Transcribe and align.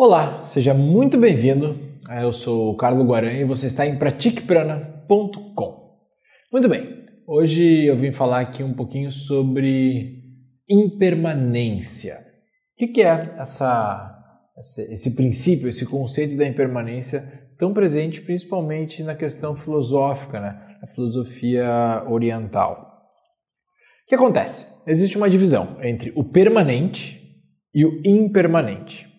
Olá, 0.00 0.46
seja 0.46 0.72
muito 0.72 1.18
bem-vindo. 1.18 1.76
Eu 2.22 2.32
sou 2.32 2.70
o 2.70 2.76
Carlos 2.76 3.04
Guaran 3.04 3.32
e 3.32 3.44
você 3.44 3.66
está 3.66 3.84
em 3.84 3.98
pratiqueprana.com. 3.98 5.98
Muito 6.52 6.68
bem, 6.68 7.04
hoje 7.26 7.84
eu 7.84 7.96
vim 7.96 8.12
falar 8.12 8.38
aqui 8.38 8.62
um 8.62 8.72
pouquinho 8.72 9.10
sobre 9.10 10.22
impermanência. 10.70 12.16
O 12.80 12.92
que 12.92 13.02
é 13.02 13.34
essa, 13.38 14.16
esse 14.88 15.16
princípio, 15.16 15.68
esse 15.68 15.84
conceito 15.84 16.36
da 16.36 16.46
impermanência 16.46 17.50
tão 17.58 17.74
presente 17.74 18.20
principalmente 18.20 19.02
na 19.02 19.16
questão 19.16 19.56
filosófica, 19.56 20.38
né? 20.38 20.76
na 20.80 20.86
filosofia 20.86 22.04
oriental? 22.08 23.02
O 24.04 24.08
que 24.08 24.14
acontece? 24.14 24.64
Existe 24.86 25.16
uma 25.16 25.28
divisão 25.28 25.76
entre 25.82 26.12
o 26.14 26.22
permanente 26.22 27.20
e 27.74 27.84
o 27.84 28.00
impermanente. 28.06 29.17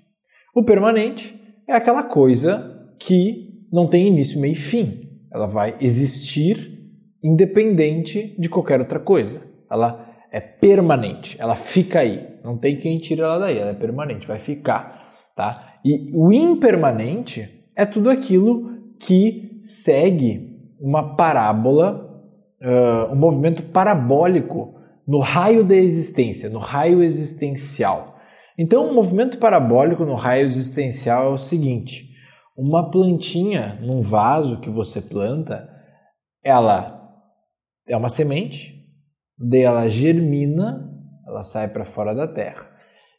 O 0.60 0.64
permanente 0.66 1.41
é 1.66 1.73
aquela 1.73 2.04
coisa 2.04 2.94
que 2.99 3.66
não 3.72 3.88
tem 3.88 4.08
início, 4.08 4.41
meio 4.41 4.52
e 4.52 4.58
fim. 4.58 5.09
Ela 5.34 5.48
vai 5.48 5.77
existir 5.80 6.77
independente 7.23 8.35
de 8.38 8.49
qualquer 8.49 8.82
outra 8.82 8.99
coisa. 8.99 9.41
Ela 9.72 10.05
é 10.30 10.41
permanente, 10.41 11.38
ela 11.40 11.55
fica 11.55 11.99
aí. 11.99 12.27
Não 12.44 12.58
tem 12.58 12.77
quem 12.77 12.99
tire 12.99 13.22
ela 13.22 13.40
daí, 13.40 13.58
ela 13.58 13.70
é 13.72 13.73
permanente, 13.73 14.27
vai 14.27 14.38
ficar, 14.38 15.09
tá? 15.34 15.76
E 15.85 16.12
o 16.13 16.30
impermanente 16.34 17.63
é 17.73 17.85
tudo 17.85 18.10
aquilo 18.10 18.70
que 18.99 19.57
segue 19.62 20.60
uma 20.77 21.16
parábola, 21.16 22.21
uh, 22.62 23.13
um 23.13 23.16
movimento 23.16 23.63
parabólico 23.71 24.76
no 25.07 25.20
raio 25.20 25.63
da 25.63 25.77
existência, 25.77 26.49
no 26.49 26.60
raio 26.60 27.02
existencial. 27.02 28.19
Então, 28.62 28.90
o 28.90 28.94
movimento 28.94 29.38
parabólico 29.38 30.04
no 30.04 30.16
raio 30.16 30.45
existencial 30.45 31.31
é 31.31 31.34
o 31.34 31.38
seguinte: 31.38 32.09
uma 32.58 32.91
plantinha 32.91 33.80
num 33.82 34.02
vaso 34.02 34.60
que 34.60 34.70
você 34.70 35.02
planta, 35.02 35.70
ela 36.43 37.10
é 37.87 37.96
uma 37.96 38.10
semente, 38.10 38.76
daí 39.37 39.62
ela 39.62 39.87
germina, 39.87 40.91
ela 41.26 41.41
sai 41.41 41.70
para 41.70 41.85
fora 41.85 42.13
da 42.13 42.27
terra. 42.27 42.68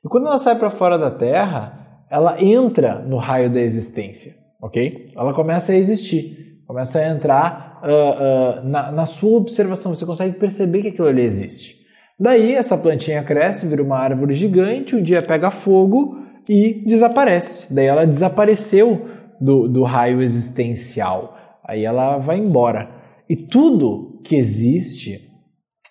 E 0.04 0.08
quando 0.10 0.26
ela 0.26 0.38
sai 0.38 0.58
para 0.58 0.68
fora 0.68 0.98
da 0.98 1.10
terra, 1.10 2.04
ela 2.10 2.42
entra 2.42 2.98
no 2.98 3.16
raio 3.16 3.50
da 3.50 3.60
existência, 3.60 4.34
ok? 4.60 5.10
Ela 5.16 5.32
começa 5.32 5.72
a 5.72 5.76
existir, 5.76 6.62
começa 6.66 6.98
a 6.98 7.08
entrar 7.08 7.80
uh, 7.82 8.60
uh, 8.60 8.68
na, 8.68 8.92
na 8.92 9.06
sua 9.06 9.38
observação. 9.38 9.94
Você 9.94 10.04
consegue 10.04 10.38
perceber 10.38 10.82
que 10.82 10.88
aquilo 10.88 11.08
ali 11.08 11.22
existe. 11.22 11.79
Daí 12.20 12.54
essa 12.54 12.76
plantinha 12.76 13.22
cresce, 13.22 13.66
vira 13.66 13.82
uma 13.82 13.96
árvore 13.96 14.34
gigante, 14.34 14.94
um 14.94 15.02
dia 15.02 15.22
pega 15.22 15.50
fogo 15.50 16.18
e 16.46 16.84
desaparece. 16.86 17.72
Daí 17.72 17.86
ela 17.86 18.06
desapareceu 18.06 19.08
do, 19.40 19.66
do 19.66 19.82
raio 19.84 20.20
existencial. 20.20 21.34
Aí 21.66 21.82
ela 21.82 22.18
vai 22.18 22.36
embora. 22.36 22.90
E 23.26 23.34
tudo 23.34 24.20
que 24.22 24.36
existe 24.36 25.30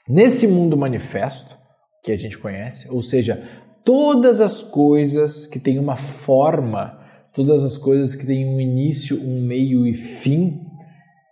nesse 0.07 0.47
mundo 0.47 0.77
manifesto, 0.77 1.57
que 2.03 2.11
a 2.11 2.17
gente 2.17 2.37
conhece, 2.37 2.87
ou 2.91 3.01
seja, 3.01 3.41
todas 3.83 4.39
as 4.39 4.61
coisas 4.61 5.47
que 5.47 5.59
têm 5.59 5.79
uma 5.79 5.95
forma, 5.95 6.99
todas 7.33 7.63
as 7.63 7.75
coisas 7.75 8.15
que 8.15 8.25
têm 8.25 8.45
um 8.45 8.59
início, 8.59 9.19
um 9.19 9.41
meio 9.41 9.87
e 9.87 9.95
fim, 9.95 10.59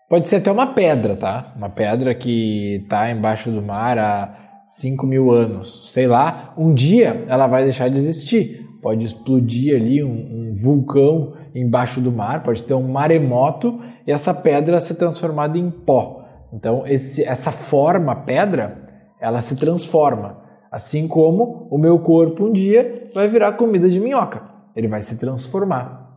pode 0.09 0.27
ser 0.27 0.37
até 0.37 0.51
uma 0.51 0.73
pedra, 0.73 1.15
tá? 1.15 1.53
Uma 1.55 1.69
pedra 1.69 2.15
que 2.15 2.81
está 2.83 3.11
embaixo 3.11 3.51
do 3.51 3.61
mar 3.61 3.99
há 3.99 4.46
5 4.67 5.07
mil 5.07 5.31
anos, 5.31 5.93
sei 5.93 6.07
lá, 6.07 6.53
um 6.57 6.73
dia 6.73 7.23
ela 7.29 7.47
vai 7.47 7.63
deixar 7.63 7.87
de 7.89 7.97
existir. 7.97 8.67
Pode 8.81 9.05
explodir 9.05 9.73
ali 9.73 10.03
um, 10.03 10.09
um 10.09 10.53
vulcão 10.53 11.33
embaixo 11.55 12.01
do 12.01 12.11
mar, 12.11 12.43
pode 12.43 12.61
ter 12.63 12.73
um 12.73 12.91
maremoto 12.91 13.79
e 14.05 14.11
essa 14.11 14.33
pedra 14.33 14.81
ser 14.81 14.95
transformada 14.95 15.57
em 15.57 15.71
pó. 15.71 16.25
Então, 16.53 16.85
esse, 16.85 17.23
essa 17.23 17.49
forma 17.49 18.13
pedra, 18.13 18.77
ela 19.21 19.39
se 19.39 19.55
transforma. 19.55 20.43
Assim 20.69 21.07
como 21.07 21.67
o 21.71 21.77
meu 21.77 21.99
corpo 21.99 22.47
um 22.47 22.51
dia 22.51 23.09
vai 23.15 23.29
virar 23.29 23.53
comida 23.53 23.89
de 23.89 24.01
minhoca. 24.01 24.43
Ele 24.75 24.89
vai 24.89 25.01
se 25.01 25.17
transformar. 25.17 26.07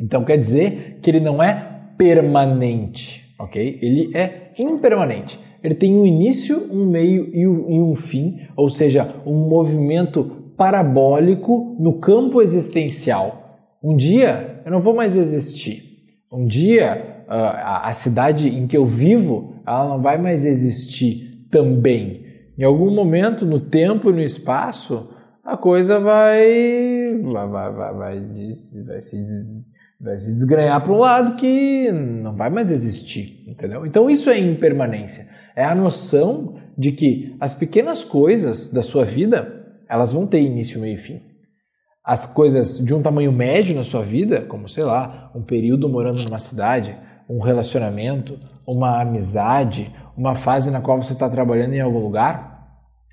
Então, 0.00 0.24
quer 0.24 0.38
dizer 0.38 0.98
que 1.02 1.10
ele 1.10 1.20
não 1.20 1.42
é 1.42 1.92
permanente, 1.98 3.34
ok? 3.38 3.78
Ele 3.82 4.16
é 4.16 4.52
impermanente 4.58 5.38
ele 5.62 5.74
tem 5.74 5.94
um 5.94 6.06
início, 6.06 6.68
um 6.72 6.86
meio 6.86 7.30
e 7.34 7.46
um 7.46 7.94
fim, 7.94 8.38
ou 8.56 8.70
seja, 8.70 9.16
um 9.26 9.48
movimento 9.48 10.52
parabólico 10.56 11.76
no 11.78 12.00
campo 12.00 12.40
existencial. 12.40 13.58
Um 13.82 13.96
dia 13.96 14.62
eu 14.64 14.72
não 14.72 14.80
vou 14.80 14.94
mais 14.94 15.16
existir. 15.16 15.82
Um 16.32 16.46
dia 16.46 17.24
a 17.28 17.92
cidade 17.92 18.48
em 18.48 18.66
que 18.66 18.76
eu 18.76 18.84
vivo 18.84 19.54
ela 19.66 19.88
não 19.88 20.02
vai 20.02 20.18
mais 20.18 20.44
existir 20.44 21.46
também. 21.50 22.24
Em 22.58 22.64
algum 22.64 22.90
momento, 22.90 23.46
no 23.46 23.60
tempo 23.60 24.10
e 24.10 24.12
no 24.12 24.20
espaço, 24.20 25.10
a 25.44 25.56
coisa 25.56 26.00
vai 26.00 27.18
vai, 27.22 27.48
vai, 27.48 27.72
vai, 27.72 27.94
vai, 27.94 28.20
vai 28.20 28.54
se 28.54 28.84
vai 30.00 30.18
se 30.18 30.32
desgranhar 30.32 30.82
para 30.82 30.92
um 30.92 30.98
lado 30.98 31.36
que 31.36 31.92
não 31.92 32.34
vai 32.34 32.48
mais 32.48 32.70
existir, 32.70 33.44
entendeu? 33.46 33.84
Então 33.84 34.08
isso 34.08 34.30
é 34.30 34.38
impermanência 34.38 35.39
é 35.56 35.64
a 35.64 35.74
noção 35.74 36.54
de 36.76 36.92
que 36.92 37.36
as 37.40 37.54
pequenas 37.54 38.04
coisas 38.04 38.72
da 38.72 38.82
sua 38.82 39.04
vida, 39.04 39.78
elas 39.88 40.12
vão 40.12 40.26
ter 40.26 40.40
início, 40.40 40.80
meio 40.80 40.94
e 40.94 40.96
fim. 40.96 41.20
As 42.04 42.26
coisas 42.26 42.78
de 42.84 42.94
um 42.94 43.02
tamanho 43.02 43.30
médio 43.30 43.74
na 43.74 43.84
sua 43.84 44.02
vida, 44.02 44.42
como 44.42 44.68
sei 44.68 44.84
lá, 44.84 45.30
um 45.34 45.42
período 45.42 45.88
morando 45.88 46.22
numa 46.24 46.38
cidade, 46.38 46.96
um 47.28 47.40
relacionamento, 47.40 48.38
uma 48.66 49.00
amizade, 49.00 49.94
uma 50.16 50.34
fase 50.34 50.70
na 50.70 50.80
qual 50.80 51.02
você 51.02 51.12
está 51.12 51.28
trabalhando 51.28 51.74
em 51.74 51.80
algum 51.80 51.98
lugar, 51.98 52.50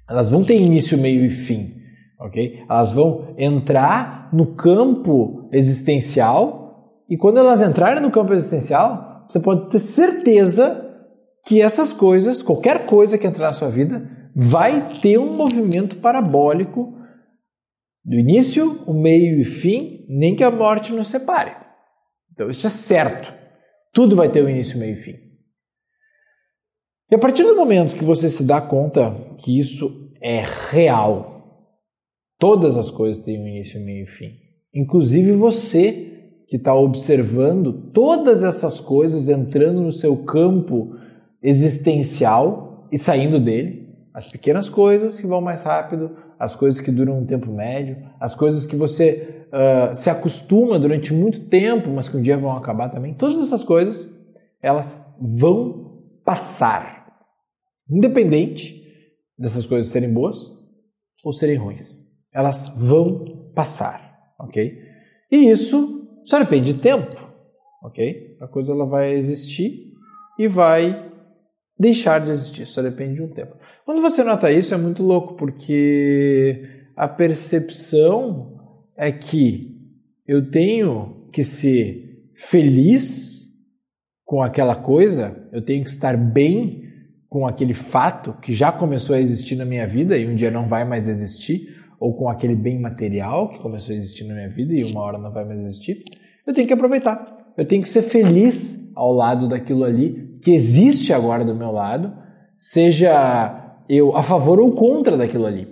elas 0.09 0.29
vão 0.29 0.43
ter 0.43 0.55
início, 0.59 0.97
meio 0.97 1.25
e 1.25 1.29
fim, 1.29 1.75
ok? 2.19 2.63
Elas 2.69 2.91
vão 2.91 3.35
entrar 3.37 4.29
no 4.31 4.55
campo 4.55 5.49
existencial 5.51 7.03
e 7.09 7.17
quando 7.17 7.39
elas 7.39 7.61
entrarem 7.61 8.01
no 8.01 8.11
campo 8.11 8.33
existencial, 8.33 9.25
você 9.29 9.39
pode 9.39 9.69
ter 9.69 9.79
certeza 9.79 10.86
que 11.47 11.61
essas 11.61 11.93
coisas, 11.93 12.41
qualquer 12.41 12.85
coisa 12.85 13.17
que 13.17 13.25
entrar 13.25 13.47
na 13.47 13.53
sua 13.53 13.69
vida, 13.69 14.29
vai 14.35 14.99
ter 14.99 15.17
um 15.17 15.33
movimento 15.33 15.95
parabólico 15.95 16.93
do 18.03 18.15
início, 18.15 18.83
o 18.85 18.93
meio 18.93 19.39
e 19.39 19.45
fim, 19.45 20.05
nem 20.09 20.35
que 20.35 20.43
a 20.43 20.51
morte 20.51 20.91
nos 20.91 21.07
separe. 21.07 21.55
Então 22.33 22.49
isso 22.49 22.67
é 22.67 22.69
certo. 22.69 23.33
Tudo 23.93 24.13
vai 24.13 24.29
ter 24.29 24.43
um 24.43 24.49
início, 24.49 24.77
meio 24.77 24.93
e 24.93 24.97
fim. 24.97 25.15
E 27.09 27.15
a 27.15 27.19
partir 27.19 27.43
do 27.43 27.55
momento 27.55 27.95
que 27.95 28.03
você 28.03 28.29
se 28.29 28.43
dá 28.43 28.59
conta 28.59 29.15
que 29.39 29.57
isso 29.57 30.11
é 30.21 30.43
real, 30.69 31.71
todas 32.37 32.75
as 32.75 32.91
coisas 32.91 33.23
têm 33.23 33.41
um 33.41 33.47
início, 33.47 33.83
meio 33.85 34.03
e 34.03 34.07
fim. 34.07 34.31
Inclusive 34.75 35.31
você 35.31 36.33
que 36.49 36.57
está 36.57 36.75
observando 36.75 37.91
todas 37.93 38.43
essas 38.43 38.81
coisas 38.81 39.29
entrando 39.29 39.81
no 39.81 39.93
seu 39.93 40.25
campo 40.25 41.06
existencial 41.41 42.87
e 42.91 42.97
saindo 42.97 43.39
dele, 43.39 43.87
as 44.13 44.27
pequenas 44.27 44.67
coisas 44.67 45.19
que 45.19 45.27
vão 45.27 45.41
mais 45.41 45.63
rápido, 45.63 46.17
as 46.39 46.55
coisas 46.55 46.81
que 46.81 46.91
duram 46.91 47.19
um 47.19 47.25
tempo 47.25 47.51
médio, 47.51 47.97
as 48.19 48.33
coisas 48.33 48.65
que 48.65 48.75
você 48.75 49.45
uh, 49.47 49.93
se 49.93 50.09
acostuma 50.09 50.79
durante 50.79 51.13
muito 51.13 51.41
tempo, 51.41 51.89
mas 51.89 52.09
que 52.09 52.17
um 52.17 52.21
dia 52.21 52.37
vão 52.37 52.55
acabar 52.55 52.89
também. 52.89 53.13
Todas 53.13 53.39
essas 53.39 53.63
coisas, 53.63 54.19
elas 54.61 55.15
vão 55.21 56.01
passar, 56.25 57.15
independente 57.89 58.83
dessas 59.37 59.65
coisas 59.65 59.91
serem 59.91 60.13
boas 60.13 60.37
ou 61.23 61.31
serem 61.31 61.55
ruins. 61.55 61.97
Elas 62.33 62.77
vão 62.79 63.51
passar, 63.53 64.33
ok? 64.39 64.79
E 65.31 65.49
isso 65.49 66.21
só 66.25 66.39
depende 66.39 66.73
de 66.73 66.79
tempo, 66.79 67.15
ok? 67.83 68.37
A 68.41 68.47
coisa 68.47 68.71
ela 68.71 68.85
vai 68.85 69.13
existir 69.13 69.93
e 70.37 70.47
vai 70.47 71.06
deixar 71.79 72.19
de 72.19 72.31
existir, 72.31 72.65
só 72.65 72.81
depende 72.81 73.15
de 73.15 73.21
um 73.21 73.29
tempo. 73.29 73.55
Quando 73.85 74.01
você 74.01 74.23
nota 74.23 74.51
isso, 74.51 74.73
é 74.73 74.77
muito 74.77 75.03
louco, 75.03 75.35
porque 75.35 76.87
a 76.95 77.07
percepção 77.07 78.57
é 78.95 79.11
que 79.11 79.77
eu 80.27 80.49
tenho 80.49 81.27
que 81.31 81.43
ser 81.43 82.29
feliz 82.35 83.47
com 84.25 84.41
aquela 84.41 84.75
coisa, 84.75 85.47
eu 85.53 85.61
tenho 85.61 85.83
que 85.83 85.89
estar 85.89 86.17
bem 86.17 86.83
com 87.29 87.45
aquele 87.45 87.73
fato 87.73 88.33
que 88.41 88.53
já 88.53 88.71
começou 88.71 89.15
a 89.15 89.21
existir 89.21 89.55
na 89.55 89.65
minha 89.65 89.85
vida 89.85 90.17
e 90.17 90.27
um 90.27 90.35
dia 90.35 90.49
não 90.49 90.65
vai 90.65 90.83
mais 90.83 91.07
existir, 91.07 91.75
ou 91.99 92.15
com 92.15 92.29
aquele 92.29 92.55
bem 92.55 92.79
material 92.79 93.49
que 93.49 93.59
começou 93.59 93.93
a 93.93 93.97
existir 93.97 94.23
na 94.25 94.33
minha 94.33 94.49
vida 94.49 94.73
e 94.73 94.83
uma 94.83 95.01
hora 95.01 95.17
não 95.17 95.31
vai 95.31 95.45
mais 95.45 95.59
existir, 95.59 96.03
eu 96.45 96.53
tenho 96.53 96.67
que 96.67 96.73
aproveitar. 96.73 97.53
Eu 97.57 97.65
tenho 97.65 97.81
que 97.81 97.89
ser 97.89 98.03
feliz 98.03 98.91
ao 98.95 99.11
lado 99.11 99.49
daquilo 99.49 99.83
ali 99.83 100.26
que 100.47 100.55
existe 100.55 101.11
agora 101.11 101.43
do 101.43 101.53
meu 101.53 101.73
lado, 101.73 102.13
seja 102.57 103.83
eu 103.89 104.15
a 104.15 104.23
favor 104.23 104.61
ou 104.61 104.71
contra 104.71 105.17
daquilo 105.17 105.45
ali. 105.45 105.67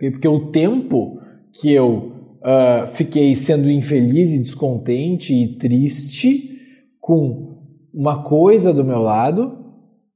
Porque 0.00 0.26
o 0.26 0.50
tempo 0.50 1.20
que 1.52 1.70
eu 1.70 2.10
uh, 2.40 2.86
fiquei 2.86 3.36
sendo 3.36 3.70
infeliz 3.70 4.30
e 4.30 4.38
descontente 4.38 5.34
e 5.34 5.58
triste 5.58 6.58
com 6.98 7.60
uma 7.92 8.22
coisa 8.22 8.72
do 8.72 8.82
meu 8.82 8.98
lado, 8.98 9.58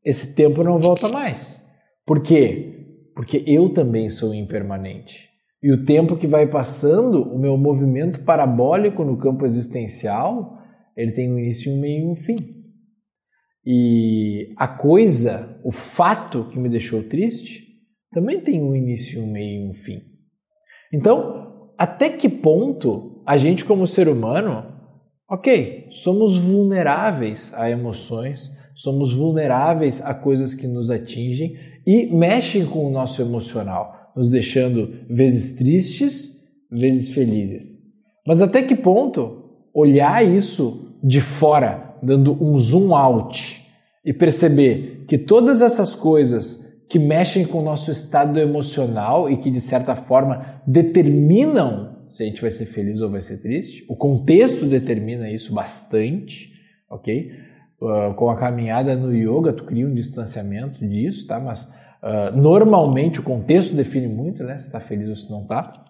esse 0.03 0.35
tempo 0.35 0.65
não 0.65 0.79
volta 0.79 1.07
mais. 1.07 1.63
Por 2.07 2.23
quê? 2.23 2.87
Porque 3.15 3.45
eu 3.47 3.75
também 3.75 4.09
sou 4.09 4.33
impermanente. 4.33 5.29
E 5.63 5.71
o 5.71 5.85
tempo 5.85 6.17
que 6.17 6.27
vai 6.27 6.47
passando, 6.47 7.25
o 7.25 7.39
meu 7.39 7.59
movimento 7.59 8.25
parabólico 8.25 9.05
no 9.05 9.19
campo 9.19 9.45
existencial, 9.45 10.57
ele 10.97 11.13
tem 11.13 11.31
um 11.31 11.39
início, 11.39 11.71
um 11.71 11.79
meio 11.79 12.05
e 12.05 12.11
um 12.11 12.17
fim. 12.17 12.60
E 13.65 14.55
a 14.57 14.67
coisa, 14.67 15.61
o 15.65 15.71
fato 15.71 16.49
que 16.51 16.59
me 16.59 16.69
deixou 16.69 17.03
triste, 17.03 17.69
também 18.13 18.41
tem 18.41 18.63
um 18.63 18.75
início, 18.75 19.23
um 19.23 19.31
meio 19.31 19.67
e 19.67 19.69
um 19.69 19.75
fim. 19.75 20.03
Então, 20.93 21.71
até 21.79 22.11
que 22.11 22.29
ponto 22.29 23.23
a 23.27 23.37
gente, 23.37 23.65
como 23.65 23.87
ser 23.87 24.09
humano, 24.09 24.67
ok, 25.31 25.87
somos 25.91 26.39
vulneráveis 26.39 27.55
a 27.55 27.71
emoções, 27.71 28.51
somos 28.75 29.15
vulneráveis 29.15 30.05
a 30.05 30.13
coisas 30.13 30.55
que 30.55 30.67
nos 30.67 30.91
atingem 30.91 31.57
e 31.87 32.07
mexem 32.07 32.67
com 32.67 32.87
o 32.87 32.91
nosso 32.91 33.23
emocional, 33.23 34.13
nos 34.17 34.31
deixando 34.31 35.07
vezes 35.09 35.57
tristes, 35.57 36.41
vezes 36.71 37.11
felizes. 37.11 37.79
Mas 38.27 38.43
até 38.43 38.63
que 38.63 38.75
ponto 38.75 39.45
olhar 39.73 40.25
isso 40.25 40.99
de 41.03 41.21
fora, 41.21 41.90
dando 42.03 42.37
um 42.43 42.57
zoom 42.57 42.95
out 42.95 43.65
e 44.05 44.13
perceber 44.13 45.05
que 45.07 45.19
todas 45.19 45.63
essas 45.63 45.95
coisas 45.95 46.71
que 46.89 46.99
mexem 46.99 47.47
com 47.47 47.61
o 47.61 47.65
nosso 47.65 47.91
estado 47.91 48.39
emocional 48.39 49.31
e 49.31 49.37
que 49.37 49.51
de 49.51 49.61
certa 49.61 49.95
forma 49.95 50.61
determinam 50.67 52.01
se 52.11 52.25
a 52.25 52.27
gente 52.27 52.41
vai 52.41 52.51
ser 52.51 52.67
feliz 52.67 53.01
ou 53.01 53.09
vai 53.09 53.21
ser 53.21 53.41
triste. 53.41 53.85
O 53.89 53.97
contexto 53.97 54.67
determina 54.67 55.31
isso 55.31 55.55
bastante, 55.55 56.53
ok? 56.91 57.31
Uh, 57.81 58.15
com 58.15 58.29
a 58.29 58.37
caminhada 58.37 58.97
no 58.97 59.15
yoga, 59.15 59.53
tu 59.53 59.65
cria 59.65 59.87
um 59.87 59.95
distanciamento 59.95 60.87
disso, 60.87 61.27
tá? 61.29 61.39
Mas 61.39 61.73
uh, 62.03 62.37
normalmente 62.37 63.21
o 63.21 63.23
contexto 63.23 63.75
define 63.77 64.09
muito, 64.09 64.43
né? 64.43 64.59
Se 64.59 64.67
está 64.67 64.81
feliz 64.81 65.09
ou 65.09 65.17
se 65.17 65.31
não 65.31 65.43
está, 65.43 65.85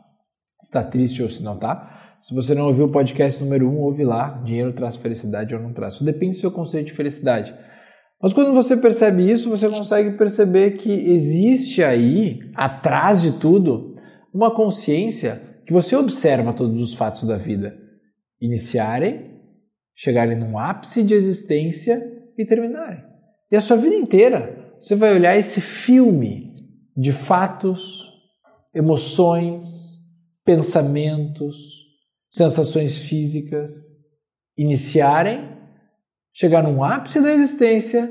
se 0.60 0.66
está 0.66 0.84
triste 0.84 1.22
ou 1.22 1.30
se 1.30 1.42
não 1.42 1.54
está. 1.54 2.09
Se 2.20 2.34
você 2.34 2.54
não 2.54 2.66
ouviu 2.66 2.84
o 2.84 2.92
podcast 2.92 3.42
número 3.42 3.66
1, 3.66 3.72
um, 3.72 3.78
ouve 3.78 4.04
lá. 4.04 4.42
Dinheiro 4.44 4.74
traz 4.74 4.96
felicidade 4.96 5.54
ou 5.54 5.60
não 5.60 5.72
traz. 5.72 5.94
Isso 5.94 6.04
depende 6.04 6.32
do 6.32 6.40
seu 6.40 6.50
conceito 6.50 6.88
de 6.88 6.92
felicidade. 6.92 7.54
Mas 8.22 8.34
quando 8.34 8.52
você 8.52 8.76
percebe 8.76 9.30
isso, 9.30 9.48
você 9.48 9.68
consegue 9.70 10.18
perceber 10.18 10.72
que 10.72 10.92
existe 10.92 11.82
aí, 11.82 12.40
atrás 12.54 13.22
de 13.22 13.32
tudo, 13.38 13.96
uma 14.34 14.54
consciência 14.54 15.40
que 15.66 15.72
você 15.72 15.96
observa 15.96 16.52
todos 16.52 16.82
os 16.82 16.92
fatos 16.92 17.24
da 17.24 17.38
vida 17.38 17.74
iniciarem, 18.38 19.40
chegarem 19.94 20.38
num 20.38 20.58
ápice 20.58 21.02
de 21.02 21.14
existência 21.14 22.00
e 22.36 22.44
terminarem. 22.44 23.02
E 23.50 23.56
a 23.56 23.60
sua 23.62 23.78
vida 23.78 23.94
inteira 23.94 24.74
você 24.78 24.94
vai 24.94 25.14
olhar 25.14 25.36
esse 25.38 25.60
filme 25.60 26.54
de 26.94 27.12
fatos, 27.12 28.02
emoções, 28.74 29.66
pensamentos, 30.44 31.79
sensações 32.30 32.96
físicas 32.96 33.72
iniciarem 34.56 35.58
chegar 36.32 36.62
num 36.62 36.82
ápice 36.82 37.20
da 37.20 37.32
existência 37.32 38.08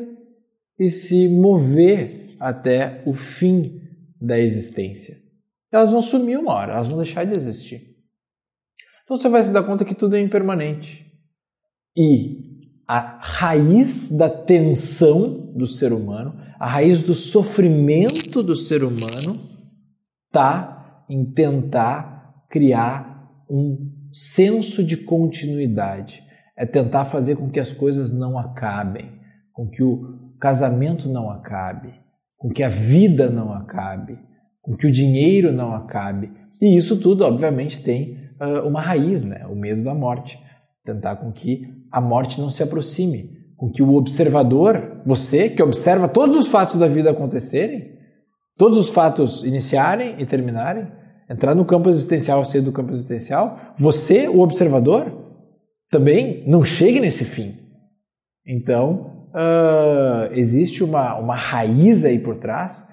e 0.78 0.90
se 0.92 1.30
mover 1.30 2.36
até 2.40 3.02
o 3.06 3.14
fim 3.14 3.82
da 4.20 4.38
existência. 4.38 5.16
Elas 5.72 5.92
vão 5.92 6.02
sumir 6.02 6.38
uma 6.38 6.54
hora, 6.54 6.74
elas 6.74 6.88
vão 6.88 6.98
deixar 6.98 7.26
de 7.26 7.34
existir. 7.34 7.82
Então 9.04 9.16
você 9.18 9.30
vai 9.30 9.42
se 9.44 9.52
dar 9.52 9.64
conta 9.64 9.86
que 9.86 9.96
tudo 9.96 10.16
é 10.16 10.20
impermanente. 10.20 11.06
E 11.96 12.50
a 12.88 13.20
raiz 13.22 14.16
da 14.18 14.30
tensão 14.30 15.54
do 15.56 15.66
ser 15.66 15.94
humano, 15.94 16.40
a 16.60 16.68
raiz 16.68 17.04
do 17.04 17.14
sofrimento 17.14 18.44
do 18.44 18.56
ser 18.56 18.84
humano, 18.84 19.40
está 20.28 21.06
em 21.10 21.26
tentar 21.32 22.46
criar 22.50 23.46
um 23.50 23.99
senso 24.12 24.84
de 24.84 24.98
continuidade 24.98 26.24
é 26.58 26.66
tentar 26.66 27.06
fazer 27.06 27.36
com 27.36 27.50
que 27.50 27.60
as 27.60 27.72
coisas 27.72 28.12
não 28.12 28.38
acabem, 28.38 29.12
com 29.54 29.70
que 29.70 29.84
o 29.84 30.36
casamento 30.40 31.08
não 31.08 31.30
acabe, 31.30 31.94
com 32.38 32.50
que 32.50 32.64
a 32.64 32.70
vida 32.70 33.30
não 33.30 33.54
acabe, 33.54 34.18
com 34.62 34.76
que 34.76 34.88
o 34.88 34.92
dinheiro 34.92 35.52
não 35.52 35.74
acabe. 35.74 36.32
E 36.62 36.78
isso 36.78 36.98
tudo, 36.98 37.24
obviamente, 37.24 37.82
tem 37.82 38.18
uh, 38.42 38.68
uma 38.68 38.82
raiz, 38.82 39.24
né? 39.24 39.46
o 39.48 39.56
medo 39.56 39.84
da 39.84 39.94
morte. 39.94 40.40
Tentar 40.84 41.18
com 41.18 41.32
que 41.32 41.64
a 41.92 42.02
morte 42.02 42.42
não 42.42 42.50
se 42.50 42.64
aproxime, 42.64 43.32
com 43.56 43.70
que 43.70 43.84
o 43.84 43.96
observador, 43.96 45.02
você 45.06 45.50
que 45.50 45.62
observa 45.62 46.08
todos 46.08 46.36
os 46.36 46.48
fatos 46.48 46.78
da 46.78 46.88
vida 46.88 47.12
acontecerem, 47.12 47.94
todos 48.58 48.78
os 48.78 48.90
fatos 48.90 49.44
iniciarem 49.44 50.16
e 50.20 50.26
terminarem, 50.26 50.88
entrar 51.30 51.54
no 51.54 51.66
campo 51.66 51.90
existencial, 51.90 52.44
sair 52.44 52.62
do 52.62 52.72
campo 52.72 52.92
existencial, 52.92 53.76
você, 53.78 54.28
o 54.28 54.40
observador, 54.40 55.06
também 55.90 56.44
não 56.48 56.64
chegue 56.64 57.00
nesse 57.00 57.24
fim. 57.24 57.58
Então, 58.46 59.30
uh, 59.30 60.34
existe 60.34 60.84
uma, 60.84 61.16
uma 61.16 61.36
raiz 61.36 62.04
aí 62.04 62.20
por 62.20 62.38
trás 62.38 62.90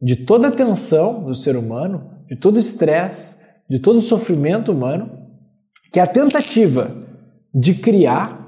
de 0.00 0.16
toda 0.16 0.48
a 0.48 0.52
tensão 0.52 1.24
do 1.24 1.34
ser 1.34 1.56
humano, 1.56 2.10
de 2.26 2.36
todo 2.36 2.56
o 2.56 2.60
estresse, 2.60 3.44
de 3.68 3.78
todo 3.78 3.98
o 3.98 4.02
sofrimento 4.02 4.72
humano, 4.72 5.10
que 5.92 6.00
é 6.00 6.02
a 6.02 6.06
tentativa 6.06 6.94
de 7.54 7.74
criar 7.74 8.42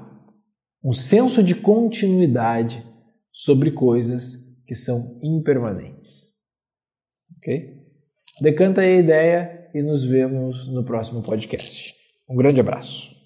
um 0.83 0.93
senso 0.93 1.41
de 1.43 1.55
continuidade 1.55 2.85
sobre 3.31 3.71
coisas 3.71 4.33
que 4.65 4.75
são 4.75 5.17
impermanentes. 5.23 6.33
Ok? 7.37 7.86
Decanta 8.39 8.81
aí 8.81 8.97
a 8.97 8.99
ideia 8.99 9.69
e 9.73 9.81
nos 9.81 10.03
vemos 10.03 10.67
no 10.67 10.83
próximo 10.83 11.23
podcast. 11.23 11.95
Um 12.29 12.35
grande 12.35 12.61
abraço. 12.61 13.16